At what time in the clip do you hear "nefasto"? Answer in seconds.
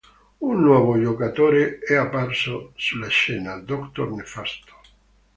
4.09-4.73